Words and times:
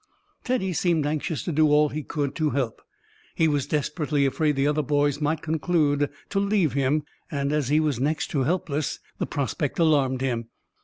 Teddy 0.43 0.73
seemed 0.73 1.05
anxious 1.05 1.43
to 1.43 1.51
do 1.51 1.67
all 1.67 1.89
he 1.89 2.01
could 2.01 2.33
to 2.33 2.49
help. 2.49 2.81
He 3.35 3.47
was 3.47 3.67
desperately 3.67 4.25
afraid 4.25 4.55
the 4.55 4.65
other 4.65 4.81
boys 4.81 5.21
might 5.21 5.43
conclude 5.43 6.09
to 6.29 6.39
leave 6.39 6.73
him, 6.73 7.03
and 7.29 7.53
as 7.53 7.69
he 7.69 7.79
was 7.79 7.99
next 7.99 8.31
to 8.31 8.41
helpless 8.41 8.97
the 9.19 9.27
prospect 9.27 9.77
alarmed 9.77 10.21
him. 10.21 10.47